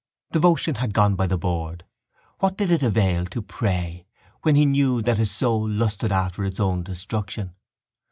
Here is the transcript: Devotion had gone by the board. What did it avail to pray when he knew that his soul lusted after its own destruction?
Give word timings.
Devotion 0.31 0.73
had 0.81 0.95
gone 0.95 1.13
by 1.13 1.27
the 1.27 1.37
board. 1.37 1.85
What 2.39 2.57
did 2.57 2.71
it 2.71 2.81
avail 2.81 3.27
to 3.27 3.39
pray 3.39 4.07
when 4.41 4.55
he 4.55 4.65
knew 4.65 5.03
that 5.03 5.19
his 5.19 5.29
soul 5.29 5.69
lusted 5.69 6.11
after 6.11 6.43
its 6.43 6.59
own 6.59 6.81
destruction? 6.81 7.53